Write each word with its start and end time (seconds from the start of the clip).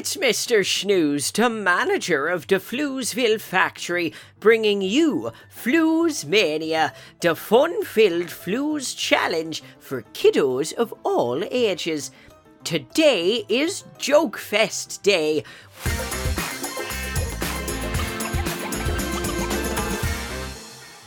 It's 0.00 0.16
Mr. 0.16 0.64
Snooze, 0.64 1.30
the 1.30 1.50
manager 1.50 2.26
of 2.28 2.46
the 2.46 2.54
Floozeville 2.54 3.38
factory, 3.38 4.14
bringing 4.38 4.80
you 4.80 5.30
Flooze 5.54 6.24
Mania, 6.24 6.94
the 7.20 7.36
fun 7.36 7.84
filled 7.84 8.28
Flooze 8.28 8.96
challenge 8.96 9.62
for 9.78 10.00
kiddos 10.14 10.72
of 10.72 10.94
all 11.02 11.44
ages. 11.50 12.12
Today 12.64 13.44
is 13.50 13.84
Joke 13.98 14.38
Fest 14.38 15.02
Day. 15.02 15.44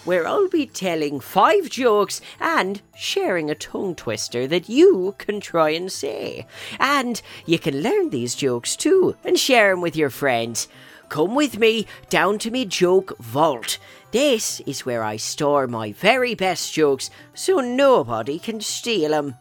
Where 0.06 0.28
I'll 0.28 0.50
be 0.50 0.66
telling 0.66 1.20
five 1.20 1.70
jokes 1.70 2.22
and 2.40 2.82
sharing 2.96 3.50
a 3.50 3.56
tongue 3.56 3.96
twister 3.96 4.48
that 4.48 4.70
you 4.70 5.16
can 5.18 5.40
try 5.40 5.70
and 5.70 5.92
say. 5.92 6.46
And 6.80 7.22
you 7.46 7.60
can 7.60 7.82
learn 7.82 8.10
these 8.10 8.36
jokes 8.36 8.76
too 8.76 9.16
and 9.24 9.38
share 9.38 9.72
them 9.72 9.82
with 9.82 9.96
your 9.96 10.10
friends. 10.10 10.68
Come 11.10 11.36
with 11.36 11.60
me 11.60 11.86
down 12.10 12.40
to 12.40 12.52
me 12.52 12.66
joke 12.66 13.18
vault. 13.20 13.78
This 14.12 14.62
is 14.62 14.86
where 14.86 15.04
I 15.04 15.18
store 15.18 15.68
my 15.68 15.92
very 15.92 16.36
best 16.36 16.74
jokes 16.74 17.10
so 17.34 17.60
nobody 17.60 18.40
can 18.40 18.62
steal 18.62 19.12
them. 19.12 19.36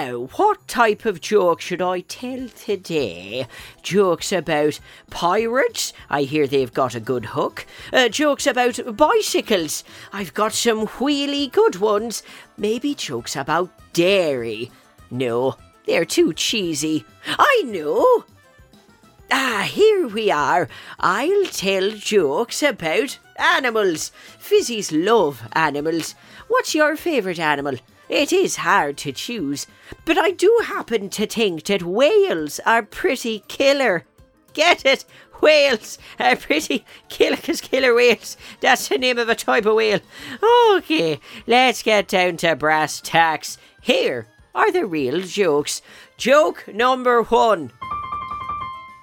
Now, 0.00 0.28
what 0.36 0.68
type 0.68 1.04
of 1.06 1.20
joke 1.20 1.60
should 1.60 1.82
I 1.82 2.02
tell 2.02 2.48
today? 2.50 3.48
Jokes 3.82 4.30
about 4.30 4.78
pirates? 5.10 5.92
I 6.08 6.22
hear 6.22 6.46
they've 6.46 6.72
got 6.72 6.94
a 6.94 7.00
good 7.00 7.24
hook. 7.24 7.66
Uh, 7.92 8.08
jokes 8.08 8.46
about 8.46 8.78
bicycles? 8.96 9.82
I've 10.12 10.34
got 10.34 10.52
some 10.52 10.86
wheelie 10.86 11.50
good 11.50 11.80
ones. 11.80 12.22
Maybe 12.56 12.94
jokes 12.94 13.34
about 13.34 13.70
dairy? 13.92 14.70
No, 15.10 15.56
they're 15.84 16.04
too 16.04 16.32
cheesy. 16.32 17.04
I 17.26 17.64
know. 17.66 18.24
Ah, 19.32 19.68
here 19.68 20.06
we 20.06 20.30
are. 20.30 20.68
I'll 21.00 21.46
tell 21.46 21.90
jokes 21.90 22.62
about 22.62 23.18
animals. 23.34 24.12
Fizzies 24.38 24.92
love 24.92 25.42
animals. 25.54 26.14
What's 26.46 26.72
your 26.72 26.96
favourite 26.96 27.40
animal? 27.40 27.78
It 28.08 28.32
is 28.32 28.56
hard 28.56 28.96
to 28.98 29.12
choose, 29.12 29.66
but 30.04 30.16
I 30.16 30.30
do 30.30 30.60
happen 30.64 31.10
to 31.10 31.26
think 31.26 31.64
that 31.64 31.82
whales 31.82 32.58
are 32.64 32.82
pretty 32.82 33.44
killer. 33.48 34.04
Get 34.54 34.86
it? 34.86 35.04
Whales 35.40 35.98
are 36.18 36.36
pretty 36.36 36.84
killer 37.08 37.36
because 37.36 37.60
killer 37.60 37.94
whales. 37.94 38.36
That's 38.60 38.88
the 38.88 38.98
name 38.98 39.18
of 39.18 39.28
a 39.28 39.34
type 39.34 39.66
of 39.66 39.74
whale. 39.74 40.00
Okay, 40.76 41.20
let's 41.46 41.82
get 41.82 42.08
down 42.08 42.38
to 42.38 42.56
brass 42.56 43.00
tacks. 43.00 43.58
Here 43.82 44.26
are 44.54 44.72
the 44.72 44.86
real 44.86 45.20
jokes. 45.20 45.82
Joke 46.16 46.64
number 46.66 47.22
one. 47.22 47.72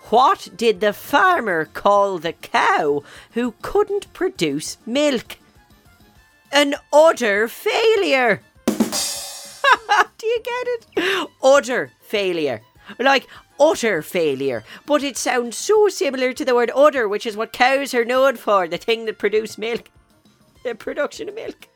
What 0.10 0.50
did 0.56 0.82
the 0.82 0.94
farmer 0.94 1.66
call 1.66 2.18
the 2.20 2.34
cow 2.34 3.04
who 3.32 3.54
couldn't 3.62 4.12
produce 4.14 4.78
milk? 4.86 5.38
An 6.52 6.76
utter 6.92 7.48
failure. 7.48 8.42
Do 10.18 10.28
you 10.28 10.42
get 10.44 10.68
it? 10.68 11.30
Utter 11.44 11.92
failure. 12.02 12.62
Like 13.00 13.28
utter 13.60 14.02
failure. 14.02 14.64
But 14.86 15.04
it 15.04 15.18
sounds 15.18 15.58
so 15.58 15.90
similar 15.90 16.34
to 16.34 16.46
the 16.46 16.56
word 16.56 16.72
udder, 16.76 17.08
which 17.08 17.26
is 17.26 17.38
what 17.38 17.54
cows 17.54 17.94
are 17.94 18.06
known 18.06 18.36
for, 18.36 18.68
the 18.68 18.78
thing 18.78 19.06
that 19.06 19.18
produce 19.18 19.58
milk. 19.58 19.90
The 20.64 20.76
production 20.76 21.30
of 21.30 21.36
milk. 21.36 21.68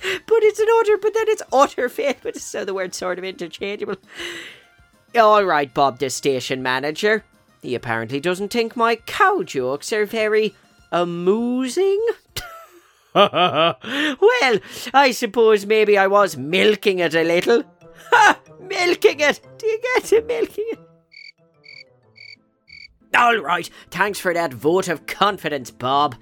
But 0.00 0.42
it's 0.44 0.60
an 0.60 0.68
udder, 0.80 0.96
but 0.96 1.14
then 1.14 1.28
it's 1.28 1.42
utter 1.52 1.88
failure. 1.88 2.32
So 2.34 2.64
the 2.64 2.74
word's 2.74 2.96
sort 2.96 3.18
of 3.18 3.24
interchangeable. 3.24 3.96
All 5.18 5.44
right, 5.44 5.72
Bob, 5.72 5.98
the 5.98 6.10
station 6.10 6.62
manager. 6.62 7.24
He 7.62 7.74
apparently 7.74 8.20
doesn't 8.20 8.52
think 8.52 8.76
my 8.76 8.96
cow 8.96 9.42
jokes 9.42 9.92
are 9.92 10.06
very 10.06 10.54
amusing. 10.92 12.04
well, 13.14 14.58
I 14.94 15.10
suppose 15.12 15.66
maybe 15.66 15.96
I 15.96 16.06
was 16.06 16.36
milking 16.36 16.98
it 16.98 17.14
a 17.14 17.24
little. 17.24 17.64
Ha! 18.10 18.38
Milking 18.60 19.20
it! 19.20 19.40
Do 19.58 19.66
you 19.66 19.80
get 19.94 20.12
it? 20.12 20.26
Milking 20.26 20.66
it? 20.72 20.88
All 23.16 23.38
right, 23.38 23.68
thanks 23.90 24.20
for 24.20 24.34
that 24.34 24.52
vote 24.52 24.86
of 24.86 25.06
confidence, 25.06 25.70
Bob. 25.70 26.14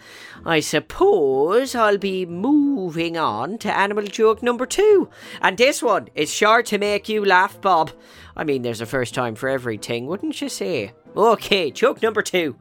I 0.45 0.61
suppose 0.61 1.75
I'll 1.75 1.99
be 1.99 2.25
moving 2.25 3.19
on 3.19 3.59
to 3.59 3.77
animal 3.77 4.05
joke 4.05 4.43
number 4.43 4.67
two. 4.67 5.11
And 5.41 5.59
this 5.59 5.83
one 5.83 6.09
is 6.15 6.33
sure 6.33 6.63
to 6.63 6.79
make 6.79 7.09
you 7.09 7.25
laugh, 7.25 7.61
Bob. 7.61 7.91
I 8.37 8.45
mean, 8.45 8.63
there's 8.63 8.81
a 8.81 8.87
first 8.87 9.15
time 9.15 9.35
for 9.35 9.49
everything, 9.49 10.07
wouldn't 10.07 10.41
you 10.41 10.49
say? 10.49 10.93
Okay, 11.17 11.73
joke 11.73 12.03
number 12.03 12.23
two. 12.23 12.57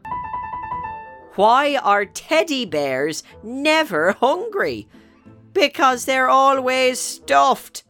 Why 1.35 1.75
are 1.77 2.05
teddy 2.05 2.65
bears 2.65 3.23
never 3.43 4.13
hungry? 4.13 4.87
Because 5.53 6.05
they're 6.05 6.29
always 6.29 6.99
stuffed. 6.99 7.83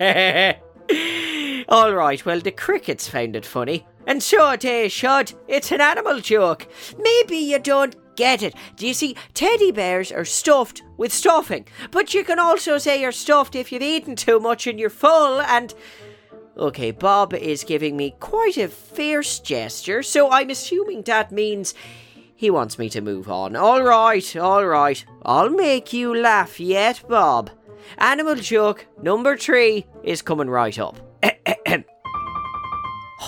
All 0.00 1.92
right, 1.92 2.24
well, 2.24 2.40
the 2.40 2.52
crickets 2.52 3.08
found 3.08 3.36
it 3.36 3.44
funny. 3.44 3.86
And 4.06 4.22
so 4.22 4.56
they 4.56 4.88
should. 4.88 5.32
It's 5.48 5.72
an 5.72 5.80
animal 5.80 6.20
joke. 6.20 6.66
Maybe 6.98 7.36
you 7.36 7.58
don't 7.58 7.94
get 8.16 8.42
it. 8.42 8.54
Do 8.76 8.86
you 8.86 8.94
see, 8.94 9.16
teddy 9.34 9.70
bears 9.70 10.10
are 10.10 10.24
stuffed 10.24 10.82
with 10.96 11.12
stuffing. 11.12 11.66
But 11.90 12.14
you 12.14 12.24
can 12.24 12.38
also 12.38 12.78
say 12.78 13.00
you're 13.00 13.12
stuffed 13.12 13.54
if 13.54 13.70
you've 13.70 13.82
eaten 13.82 14.16
too 14.16 14.40
much 14.40 14.66
and 14.66 14.78
you're 14.78 14.90
full 14.90 15.40
and. 15.40 15.74
Okay, 16.58 16.90
Bob 16.90 17.34
is 17.34 17.62
giving 17.62 17.96
me 17.96 18.16
quite 18.18 18.56
a 18.56 18.66
fierce 18.66 19.38
gesture, 19.38 20.02
so 20.02 20.28
I'm 20.32 20.50
assuming 20.50 21.02
that 21.02 21.30
means 21.30 21.72
he 22.34 22.50
wants 22.50 22.80
me 22.80 22.88
to 22.90 23.00
move 23.00 23.30
on. 23.30 23.54
All 23.54 23.82
right, 23.84 24.36
all 24.36 24.66
right. 24.66 25.04
I'll 25.22 25.50
make 25.50 25.92
you 25.92 26.12
laugh 26.12 26.58
yet, 26.58 27.02
Bob. 27.08 27.50
Animal 27.96 28.34
joke 28.34 28.86
number 29.00 29.36
three 29.36 29.86
is 30.02 30.20
coming 30.20 30.50
right 30.50 30.76
up. 30.78 31.07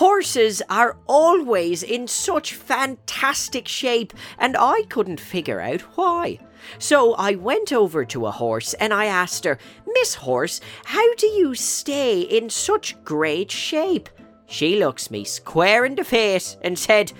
Horses 0.01 0.63
are 0.67 0.97
always 1.05 1.83
in 1.83 2.07
such 2.07 2.55
fantastic 2.55 3.67
shape, 3.67 4.13
and 4.39 4.57
I 4.57 4.81
couldn't 4.89 5.19
figure 5.19 5.61
out 5.61 5.81
why. 5.95 6.39
So 6.79 7.13
I 7.13 7.35
went 7.35 7.71
over 7.71 8.03
to 8.05 8.25
a 8.25 8.31
horse 8.31 8.73
and 8.73 8.95
I 8.95 9.05
asked 9.05 9.45
her, 9.45 9.59
Miss 9.85 10.15
Horse, 10.15 10.59
how 10.85 11.13
do 11.17 11.27
you 11.27 11.53
stay 11.53 12.21
in 12.21 12.49
such 12.49 12.99
great 13.03 13.51
shape? 13.51 14.09
She 14.47 14.79
looks 14.79 15.11
me 15.11 15.23
square 15.23 15.85
in 15.85 15.93
the 15.93 16.03
face 16.03 16.57
and 16.63 16.79
said, 16.79 17.13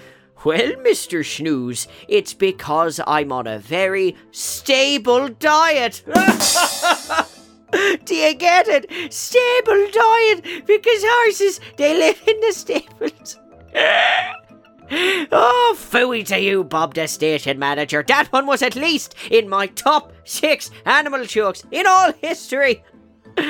Well, 0.43 0.71
Mr. 0.77 1.23
Snooze, 1.23 1.87
it's 2.07 2.33
because 2.33 2.99
I'm 3.05 3.31
on 3.31 3.45
a 3.45 3.59
very 3.59 4.15
stable 4.31 5.29
diet. 5.29 6.03
Do 8.05 8.15
you 8.15 8.33
get 8.35 8.67
it? 8.67 9.13
Stable 9.13 9.87
diet 9.91 10.65
because 10.65 11.03
horses 11.03 11.59
they 11.77 11.97
live 11.97 12.21
in 12.27 12.39
the 12.41 12.51
stables. 12.51 13.39
oh, 15.31 15.75
fooey 15.77 16.25
to 16.27 16.39
you, 16.39 16.63
Bob, 16.63 16.93
the 16.93 17.07
station 17.07 17.57
manager. 17.59 18.03
That 18.05 18.27
one 18.27 18.45
was 18.45 18.61
at 18.61 18.75
least 18.75 19.15
in 19.29 19.47
my 19.47 19.67
top 19.67 20.11
six 20.25 20.69
animal 20.85 21.25
jokes 21.25 21.63
in 21.71 21.87
all 21.87 22.13
history. 22.13 22.83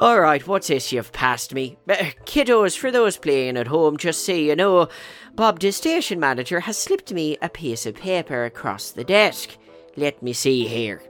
All 0.00 0.20
right, 0.20 0.46
what's 0.46 0.68
this 0.68 0.92
you've 0.92 1.12
passed 1.12 1.52
me? 1.52 1.76
Uh, 1.88 1.96
kiddos, 2.24 2.78
for 2.78 2.92
those 2.92 3.16
playing 3.16 3.56
at 3.56 3.66
home, 3.66 3.96
just 3.96 4.24
so 4.24 4.30
you 4.30 4.54
know, 4.54 4.88
Bob, 5.34 5.58
the 5.58 5.72
station 5.72 6.20
manager, 6.20 6.60
has 6.60 6.78
slipped 6.78 7.12
me 7.12 7.36
a 7.42 7.48
piece 7.48 7.84
of 7.84 7.96
paper 7.96 8.44
across 8.44 8.92
the 8.92 9.02
desk. 9.02 9.56
Let 9.96 10.22
me 10.22 10.32
see 10.32 10.68
here. 10.68 11.02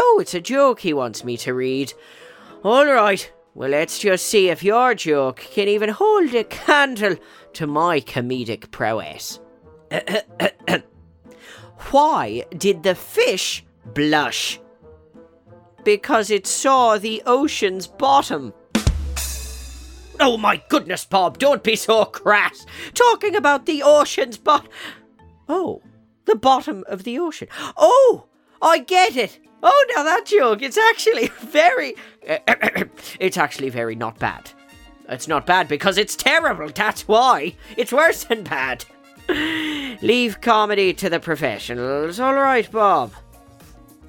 Oh, 0.00 0.18
it's 0.20 0.34
a 0.34 0.40
joke 0.40 0.80
he 0.80 0.92
wants 0.92 1.24
me 1.24 1.36
to 1.38 1.52
read. 1.52 1.92
All 2.62 2.86
right, 2.86 3.32
well, 3.54 3.70
let's 3.70 3.98
just 3.98 4.26
see 4.26 4.48
if 4.48 4.62
your 4.62 4.94
joke 4.94 5.38
can 5.38 5.66
even 5.66 5.88
hold 5.88 6.32
a 6.34 6.44
candle 6.44 7.16
to 7.54 7.66
my 7.66 8.00
comedic 8.00 8.70
prowess. 8.70 9.40
Why 11.90 12.44
did 12.56 12.84
the 12.84 12.94
fish 12.94 13.64
blush? 13.86 14.60
Because 15.82 16.30
it 16.30 16.46
saw 16.46 16.98
the 16.98 17.20
ocean's 17.26 17.88
bottom. 17.88 18.54
Oh 20.20 20.36
my 20.36 20.62
goodness, 20.68 21.04
Bob, 21.04 21.38
don't 21.38 21.64
be 21.64 21.74
so 21.74 22.04
crass. 22.04 22.64
Talking 22.94 23.34
about 23.34 23.66
the 23.66 23.82
ocean's 23.82 24.38
bottom. 24.38 24.68
Oh, 25.48 25.82
the 26.26 26.36
bottom 26.36 26.84
of 26.86 27.02
the 27.02 27.18
ocean. 27.18 27.48
Oh, 27.76 28.27
I 28.60 28.78
get 28.78 29.16
it. 29.16 29.38
Oh, 29.62 29.86
now 29.94 30.02
that 30.04 30.26
joke, 30.26 30.62
it's 30.62 30.78
actually 30.78 31.28
very. 31.40 31.94
it's 33.20 33.36
actually 33.36 33.70
very 33.70 33.94
not 33.94 34.18
bad. 34.18 34.50
It's 35.08 35.28
not 35.28 35.46
bad 35.46 35.68
because 35.68 35.96
it's 35.96 36.14
terrible, 36.14 36.68
that's 36.68 37.08
why. 37.08 37.54
It's 37.76 37.92
worse 37.92 38.24
than 38.24 38.44
bad. 38.44 38.84
Leave 40.02 40.40
comedy 40.40 40.92
to 40.94 41.08
the 41.08 41.20
professionals, 41.20 42.20
alright, 42.20 42.70
Bob. 42.70 43.12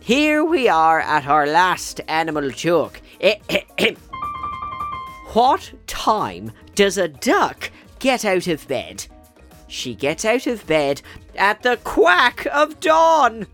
Here 0.02 0.44
we 0.44 0.68
are 0.68 1.00
at 1.00 1.28
our 1.28 1.48
last 1.48 2.02
animal 2.08 2.50
joke. 2.50 3.02
What 5.34 5.72
time 5.86 6.52
does 6.74 6.98
a 6.98 7.08
duck 7.08 7.70
get 8.00 8.26
out 8.26 8.48
of 8.48 8.68
bed? 8.68 9.06
She 9.68 9.94
gets 9.94 10.26
out 10.26 10.48
of 10.48 10.66
bed 10.66 11.04
at 11.36 11.62
the 11.62 11.78
quack 11.84 12.48
of 12.52 12.80
dawn. 12.80 13.46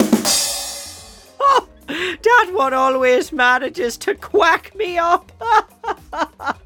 That 1.88 2.52
one 2.54 2.74
always 2.74 3.32
manages 3.32 3.98
to 3.98 4.16
quack 4.16 4.76
me 4.76 4.98
up. 4.98 5.32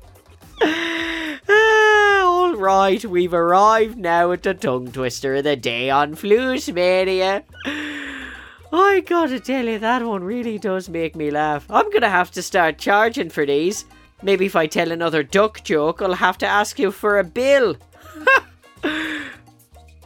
All 1.49 2.55
right, 2.55 3.03
we've 3.05 3.33
arrived 3.33 3.97
now 3.97 4.31
at 4.31 4.43
the 4.43 4.53
tongue 4.53 4.91
twister 4.91 5.35
of 5.35 5.43
the 5.45 5.55
day 5.55 5.89
on 5.89 6.15
Flooze 6.15 6.73
Mania. 6.73 7.43
I 8.71 9.01
gotta 9.05 9.39
tell 9.39 9.65
you, 9.65 9.79
that 9.79 10.05
one 10.05 10.23
really 10.23 10.59
does 10.59 10.89
make 10.89 11.15
me 11.15 11.31
laugh. 11.31 11.65
I'm 11.69 11.89
gonna 11.91 12.09
have 12.09 12.31
to 12.31 12.41
start 12.41 12.77
charging 12.77 13.29
for 13.29 13.45
these. 13.45 13.85
Maybe 14.21 14.45
if 14.45 14.55
I 14.55 14.67
tell 14.67 14.91
another 14.91 15.23
duck 15.23 15.63
joke, 15.63 16.01
I'll 16.01 16.13
have 16.13 16.37
to 16.39 16.47
ask 16.47 16.77
you 16.77 16.91
for 16.91 17.19
a 17.19 17.23
bill. 17.23 17.77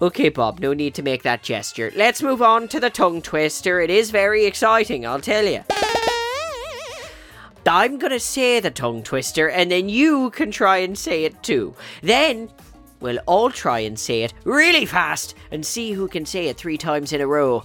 Okay, 0.01 0.30
Bob, 0.30 0.60
no 0.60 0.74
need 0.74 0.95
to 0.95 1.04
make 1.04 1.24
that 1.24 1.44
gesture. 1.44 1.92
Let's 1.95 2.24
move 2.24 2.42
on 2.42 2.68
to 2.69 2.80
the 2.80 2.90
tongue 2.90 3.22
twister. 3.22 3.80
It 3.80 3.90
is 3.90 4.12
very 4.12 4.45
exciting, 4.45 5.06
I'll 5.06 5.22
tell 5.22 5.45
you. 5.45 5.63
I'm 7.66 7.98
gonna 7.98 8.19
say 8.19 8.60
the 8.60 8.72
tongue 8.72 9.04
twister, 9.04 9.50
and 9.50 9.72
then 9.72 9.88
you 9.88 10.31
can 10.31 10.51
try 10.51 10.78
and 10.78 10.98
say 10.98 11.24
it 11.24 11.42
too. 11.44 11.74
Then 12.01 12.50
we'll 13.00 13.19
all 13.25 13.51
try 13.51 13.80
and 13.80 13.98
say 13.98 14.24
it 14.24 14.34
really 14.44 14.86
fast 14.86 15.36
and 15.51 15.66
see 15.66 15.94
who 15.94 16.07
can 16.07 16.25
say 16.25 16.48
it 16.48 16.57
three 16.57 16.78
times 16.78 17.13
in 17.13 17.22
a 17.22 17.28
row. 17.28 17.63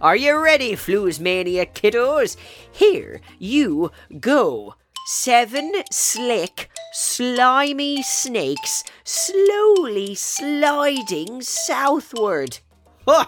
Are 0.00 0.16
you 0.16 0.38
ready, 0.38 0.72
Flooze 0.72 1.20
Mania 1.20 1.66
kiddos? 1.66 2.36
Here 2.70 3.20
you 3.38 3.90
go. 4.20 4.76
Seven 5.10 5.72
slick, 5.90 6.68
slimy 6.92 8.02
snakes 8.02 8.84
slowly 9.04 10.14
sliding 10.14 11.40
southward. 11.40 12.58
Oh, 13.06 13.24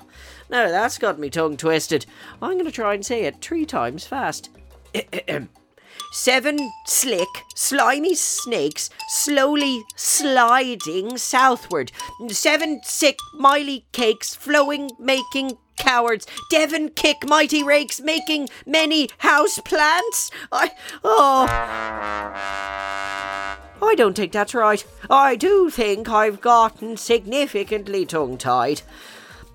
now 0.50 0.68
that's 0.68 0.98
got 0.98 1.18
me 1.18 1.30
tongue 1.30 1.56
twisted. 1.56 2.04
I'm 2.42 2.52
going 2.52 2.66
to 2.66 2.70
try 2.70 2.92
and 2.92 3.06
say 3.06 3.22
it 3.22 3.40
three 3.40 3.64
times 3.64 4.06
fast. 4.06 4.50
Seven 6.12 6.70
slick, 6.84 7.28
slimy 7.56 8.14
snakes 8.14 8.90
slowly 9.08 9.82
sliding 9.96 11.16
southward. 11.16 11.92
Seven 12.28 12.82
sick, 12.84 13.16
miley 13.32 13.86
cakes 13.92 14.34
flowing, 14.34 14.90
making 14.98 15.56
cowards. 15.80 16.26
Devon 16.50 16.90
kick 16.90 17.26
mighty 17.26 17.62
rakes, 17.62 18.00
making 18.00 18.48
many 18.64 19.08
house 19.18 19.58
plants. 19.64 20.30
I 20.52 20.70
oh. 21.02 21.46
I 23.82 23.94
don't 23.94 24.14
think 24.14 24.32
that's 24.32 24.54
right. 24.54 24.84
I 25.08 25.36
do 25.36 25.70
think 25.70 26.08
I've 26.08 26.40
gotten 26.40 26.96
significantly 26.96 28.04
tongue 28.04 28.36
tied. 28.36 28.82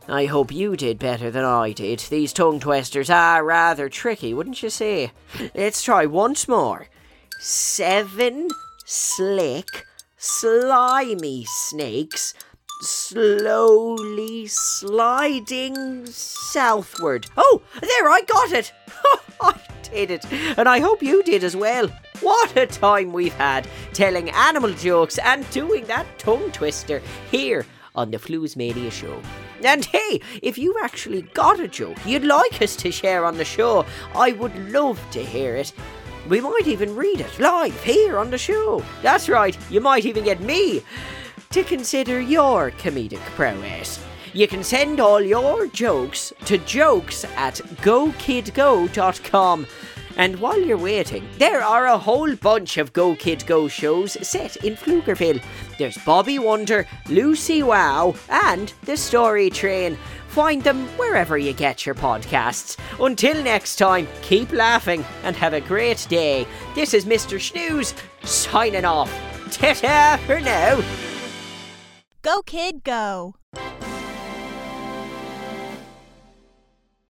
I 0.08 0.26
hope 0.26 0.52
you 0.52 0.76
did 0.76 1.00
better 1.00 1.32
than 1.32 1.46
I 1.46 1.72
did. 1.72 2.00
These 2.00 2.34
tongue 2.34 2.60
twisters 2.60 3.10
are 3.10 3.44
rather 3.44 3.90
tricky, 3.90 4.34
wouldn't 4.34 4.62
you 4.62 4.70
say? 4.70 5.12
Let's 5.56 5.84
try 5.84 6.06
once 6.06 6.48
more. 6.48 6.88
Seven 7.40 8.50
slick, 8.86 9.86
slimy 10.18 11.46
snakes 11.46 12.34
slowly 12.82 14.48
sliding 14.48 16.06
southward. 16.08 17.28
Oh, 17.38 17.62
there, 17.80 18.10
I 18.10 18.22
got 18.22 18.52
it! 18.52 18.74
I 19.42 19.60
did 19.84 20.12
it, 20.12 20.26
and 20.58 20.68
I 20.68 20.80
hope 20.80 21.02
you 21.02 21.24
did 21.24 21.44
as 21.44 21.56
well. 21.56 21.88
What 22.22 22.56
a 22.58 22.66
time 22.66 23.14
we've 23.14 23.34
had 23.34 23.68
telling 23.94 24.30
animal 24.30 24.74
jokes 24.74 25.18
and 25.18 25.50
doing 25.52 25.86
that 25.86 26.06
tongue 26.18 26.52
twister 26.52 27.02
here 27.32 27.66
on 27.96 28.12
the 28.12 28.18
Flooze 28.18 28.56
Mania 28.56 28.92
show. 28.92 29.22
And 29.64 29.86
hey, 29.86 30.22
if 30.42 30.58
you've 30.58 30.78
actually 30.84 31.24
got 31.34 31.60
a 31.60 31.68
joke 31.68 31.98
you'd 32.06 32.24
like 32.24 32.62
us 32.62 32.76
to 32.78 32.92
share 32.92 33.26
on 33.26 33.38
the 33.38 33.46
show, 33.46 33.86
I 34.14 34.34
would 34.34 34.56
love 34.72 35.02
to 35.12 35.24
hear 35.24 35.56
it. 35.56 35.74
We 36.30 36.42
might 36.42 36.68
even 36.68 36.96
read 36.96 37.22
it 37.22 37.40
live 37.40 37.82
here 37.84 38.18
on 38.18 38.32
the 38.32 38.38
show. 38.38 38.84
That's 39.02 39.30
right, 39.30 39.58
you 39.70 39.80
might 39.80 40.06
even 40.06 40.24
get 40.24 40.42
me 40.42 40.82
to 41.56 41.64
consider 41.64 42.20
your 42.20 42.72
comedic 42.72 43.22
prowess. 43.38 44.04
You 44.34 44.46
can 44.46 44.62
send 44.62 45.00
all 45.00 45.22
your 45.22 45.68
jokes 45.68 46.34
to 46.44 46.58
jokes 46.58 47.24
at 47.38 47.62
gokidgo.com. 47.82 49.66
And 50.18 50.38
while 50.42 50.60
you're 50.60 50.78
waiting, 50.78 51.26
there 51.38 51.64
are 51.64 51.86
a 51.86 51.98
whole 51.98 52.36
bunch 52.36 52.76
of 52.76 52.92
Go 52.92 53.16
Kid 53.16 53.46
Go 53.48 53.70
shows 53.70 54.18
set 54.28 54.58
in 54.66 54.76
Floozeville. 54.76 55.42
There's 55.78 55.98
Bobby 56.00 56.40
Wonder, 56.40 56.86
Lucy 57.08 57.64
Wow, 57.64 58.16
and 58.28 58.74
The 58.84 58.98
Story 58.98 59.50
Train. 59.50 59.98
Find 60.28 60.62
them 60.62 60.86
wherever 60.98 61.38
you 61.38 61.54
get 61.54 61.86
your 61.86 61.96
podcasts. 61.96 62.78
Until 63.00 63.42
next 63.42 63.78
time, 63.78 64.10
keep 64.22 64.52
laughing 64.52 65.06
and 65.24 65.38
have 65.38 65.54
a 65.54 65.62
great 65.62 66.06
day. 66.10 66.46
This 66.76 66.94
is 66.94 67.06
Mr. 67.06 67.40
Snooze 67.40 67.94
signing 68.26 68.84
off. 68.84 69.10
Ta-ta 69.52 70.20
for 70.26 70.42
now. 70.42 71.05
Go, 72.26 72.42
kid, 72.42 72.84
go. 72.84 73.36